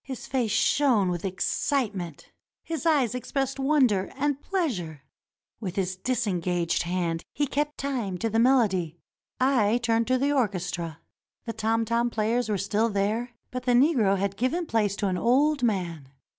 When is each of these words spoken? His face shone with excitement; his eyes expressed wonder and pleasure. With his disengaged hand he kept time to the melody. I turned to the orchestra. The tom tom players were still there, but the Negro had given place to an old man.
His 0.00 0.26
face 0.26 0.52
shone 0.52 1.10
with 1.10 1.22
excitement; 1.22 2.30
his 2.62 2.86
eyes 2.86 3.14
expressed 3.14 3.58
wonder 3.60 4.10
and 4.16 4.40
pleasure. 4.40 5.02
With 5.60 5.76
his 5.76 5.96
disengaged 5.96 6.84
hand 6.84 7.22
he 7.34 7.46
kept 7.46 7.76
time 7.76 8.16
to 8.20 8.30
the 8.30 8.38
melody. 8.38 8.96
I 9.38 9.76
turned 9.82 10.06
to 10.06 10.16
the 10.16 10.32
orchestra. 10.32 11.00
The 11.44 11.52
tom 11.52 11.84
tom 11.84 12.08
players 12.08 12.48
were 12.48 12.56
still 12.56 12.88
there, 12.88 13.32
but 13.50 13.64
the 13.64 13.72
Negro 13.72 14.16
had 14.16 14.38
given 14.38 14.64
place 14.64 14.96
to 14.96 15.08
an 15.08 15.18
old 15.18 15.62
man. 15.62 16.08